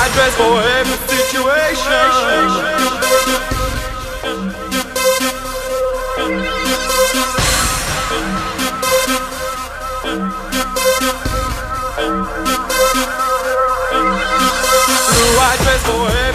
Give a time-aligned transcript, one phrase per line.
[0.06, 2.70] address for every situation.
[15.39, 16.31] I dress for him.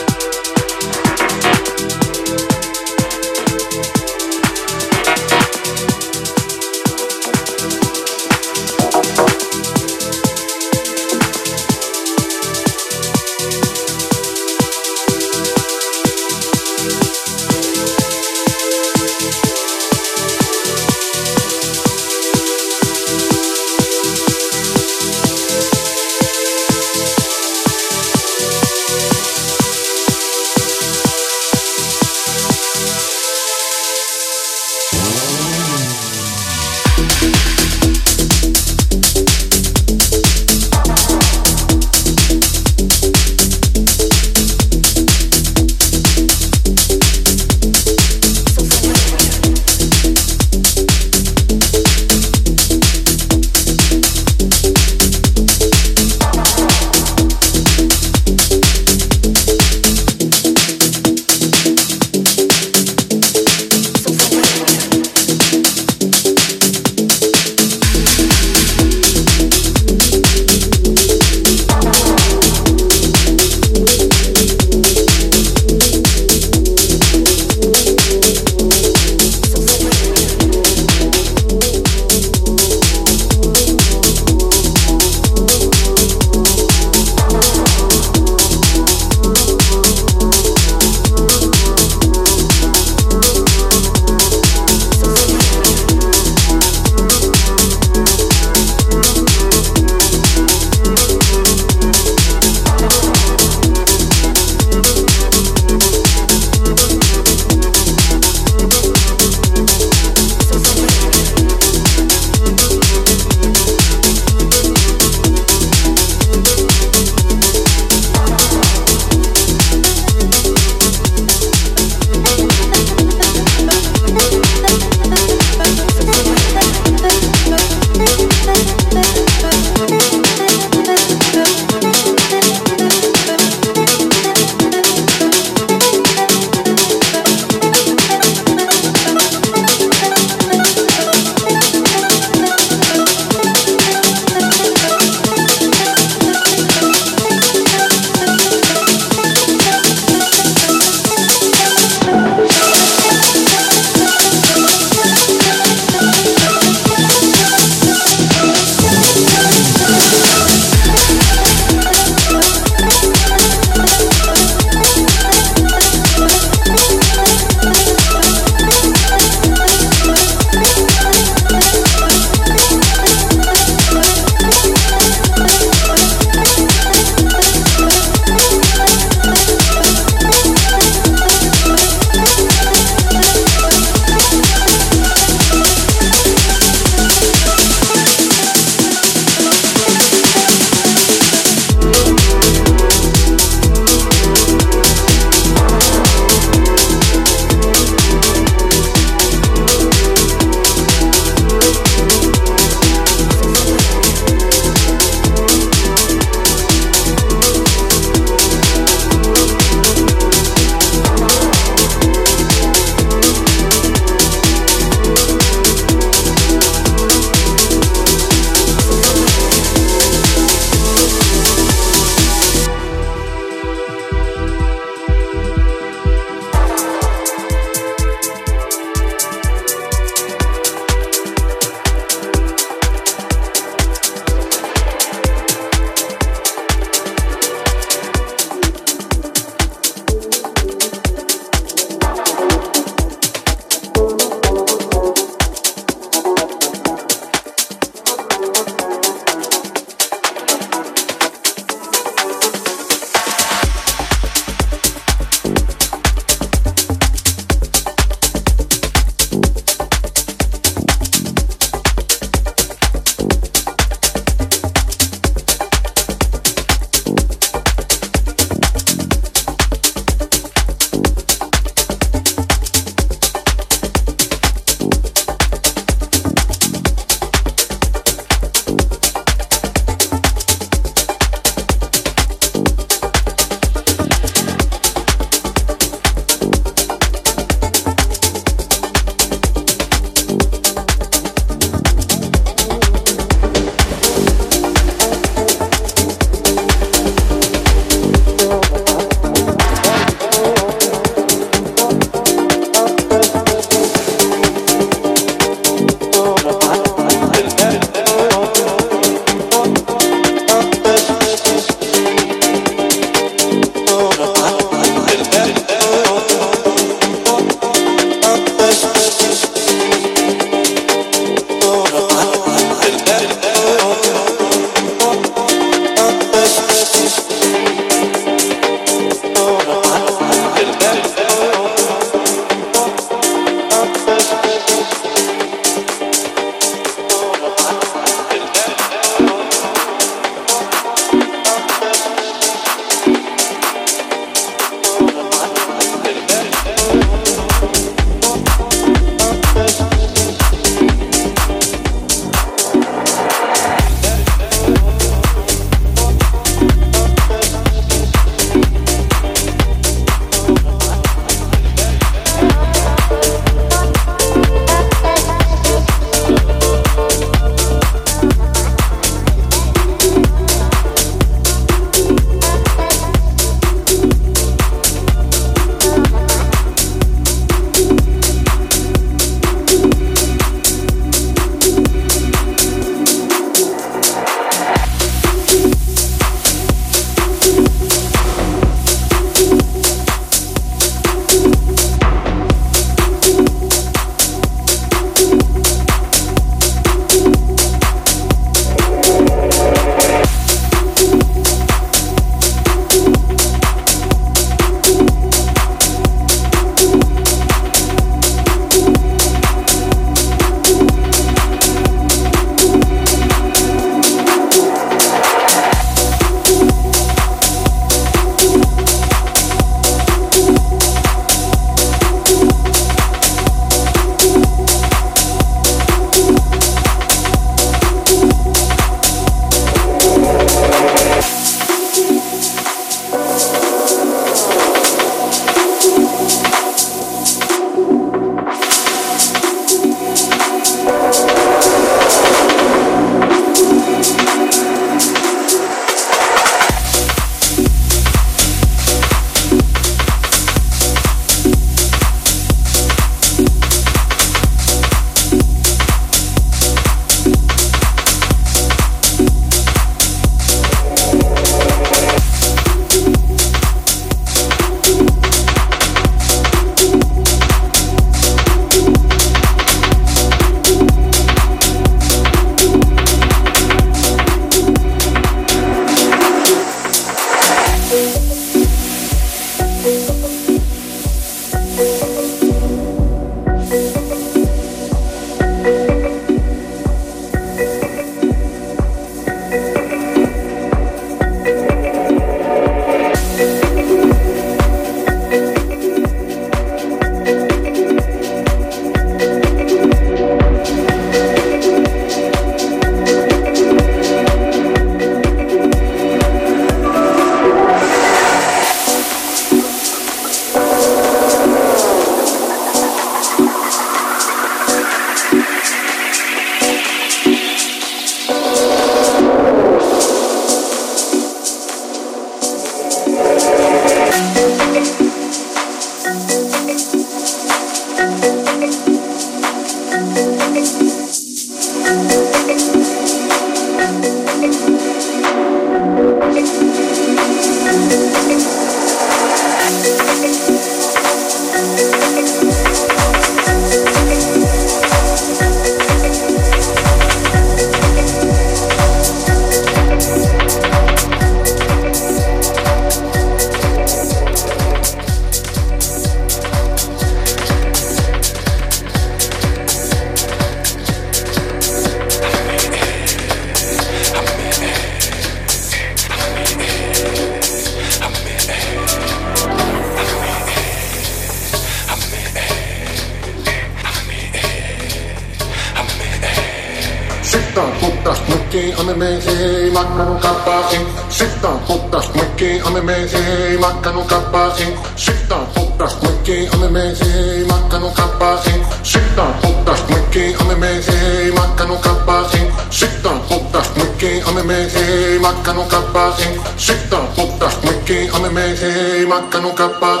[599.12, 600.00] Maca nunca para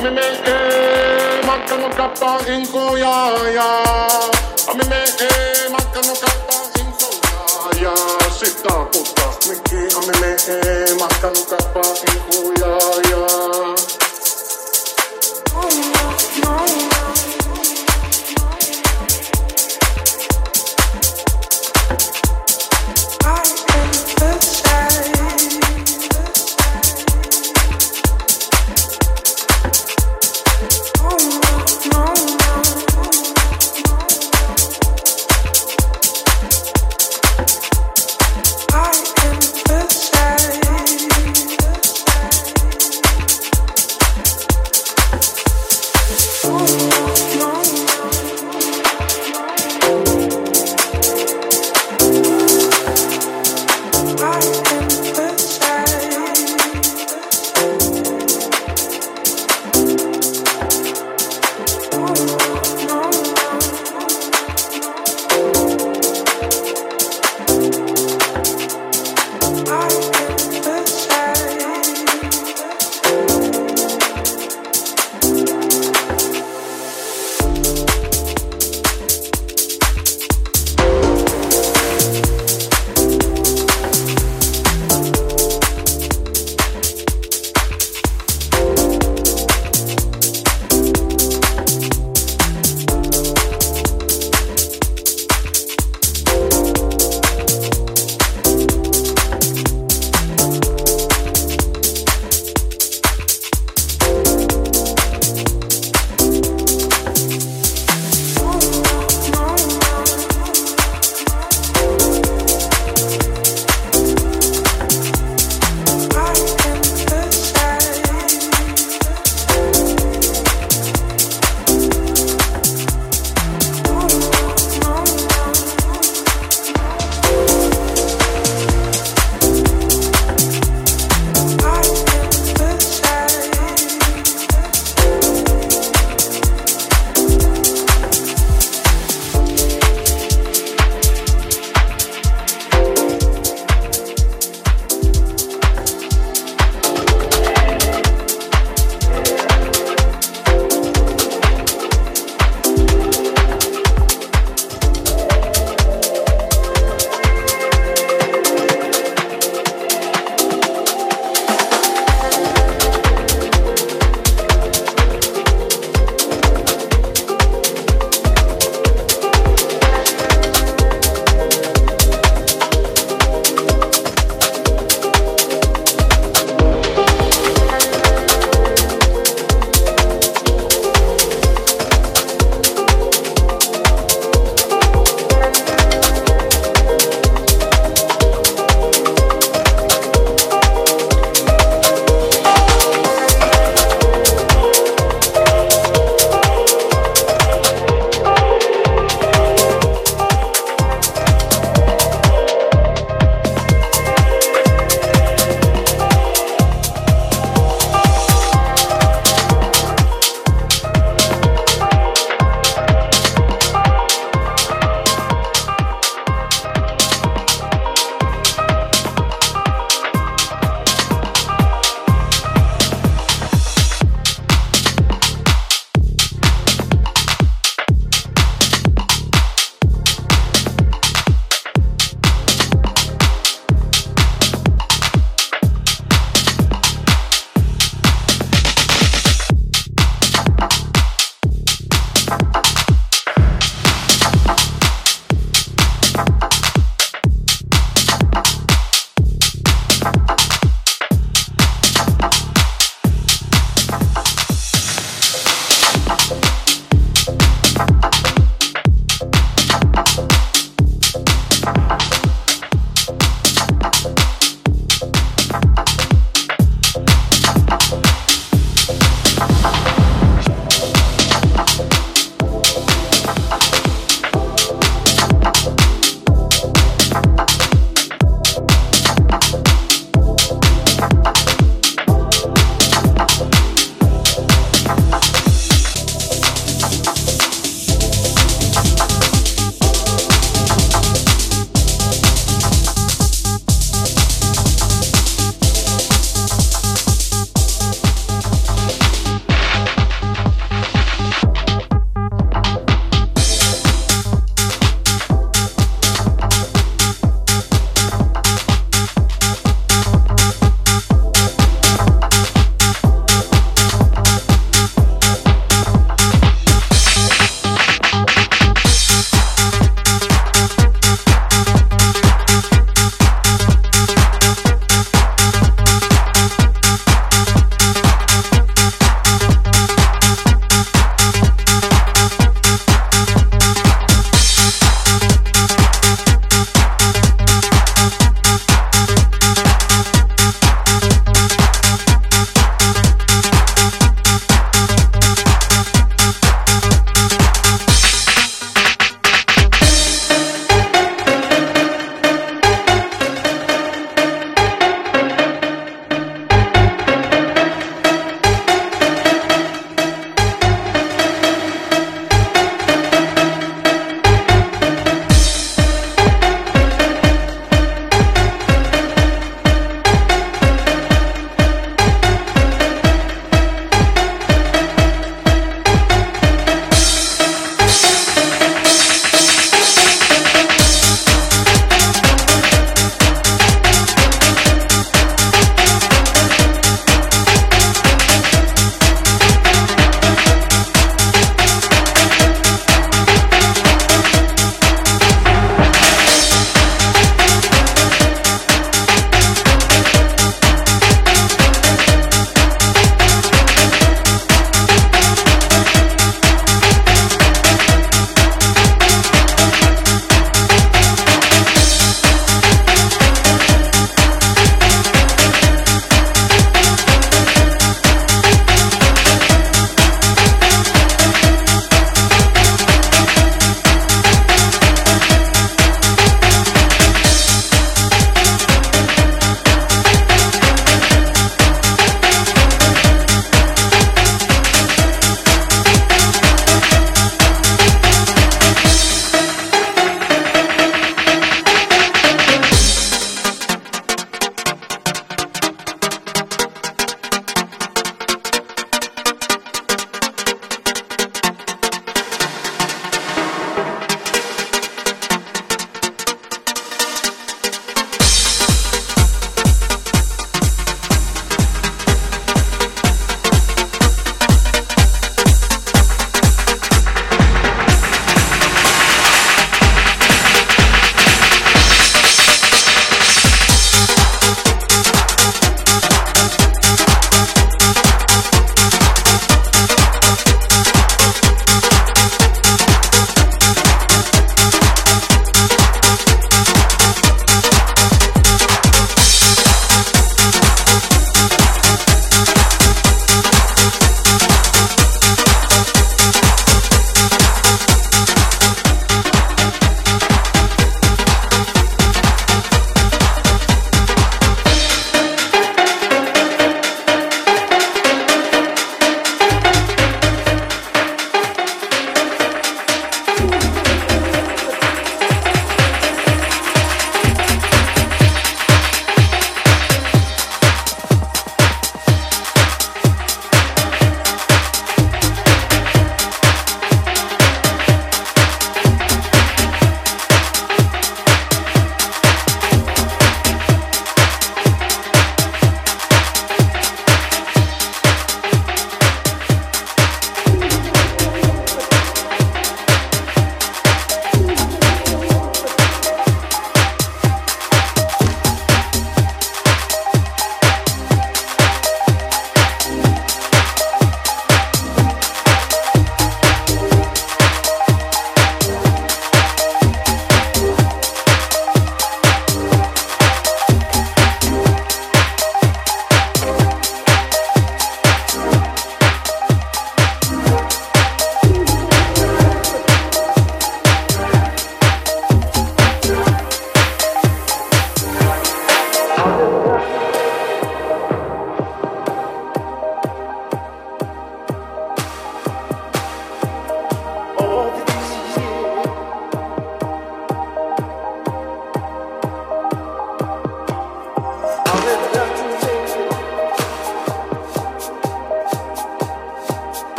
[0.00, 3.14] Ami me eh, maka no kapa inko ya
[3.52, 3.68] ya.
[4.72, 7.94] Ami me eh, maka no kapa inko ya ya.
[8.32, 12.72] Sita puta, miki ami me eh, maka no kapa inko ya
[13.12, 13.99] ya.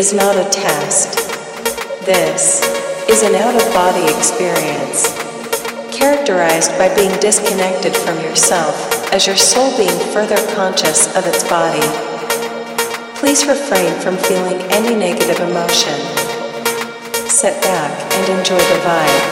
[0.00, 1.12] is not a test.
[2.06, 2.62] This
[3.06, 5.12] is an out of body experience,
[5.94, 8.74] characterized by being disconnected from yourself
[9.12, 11.86] as your soul being further conscious of its body.
[13.20, 16.00] Please refrain from feeling any negative emotion.
[17.28, 19.24] Sit back and enjoy the vibe.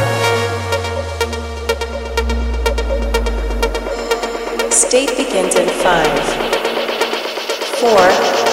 [4.70, 6.20] State begins in 5,
[7.80, 8.47] 4,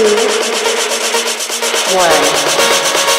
[0.00, 0.06] two,
[1.94, 3.09] one.